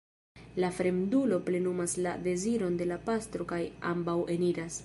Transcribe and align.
La 0.63 0.71
fremdulo 0.77 1.39
plenumas 1.51 1.95
la 2.07 2.15
deziron 2.31 2.81
de 2.83 2.91
la 2.93 3.01
pastro 3.11 3.51
kaj 3.55 3.65
ambaŭ 3.95 4.21
eniras. 4.39 4.79